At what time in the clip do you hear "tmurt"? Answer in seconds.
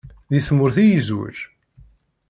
0.47-0.77